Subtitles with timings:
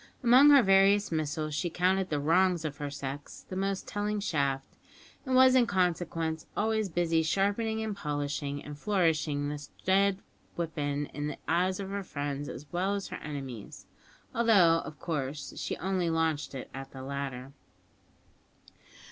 [0.23, 4.75] Among her various missiles she counted the "wrongs of her sex" the most telling shaft,
[5.27, 10.17] and was in consequence always busy sharpening and polishing and flourishing this dread
[10.57, 13.85] weapon in the eyes of her friends as well as her enemies,
[14.33, 17.53] although, of course, she only launched it at the latter.